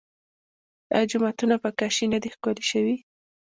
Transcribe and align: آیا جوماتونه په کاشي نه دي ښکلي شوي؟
آیا 0.93 1.05
جوماتونه 1.11 1.55
په 1.63 1.69
کاشي 1.79 2.05
نه 2.13 2.17
دي 2.23 2.29
ښکلي 2.35 2.63
شوي؟ 2.71 2.95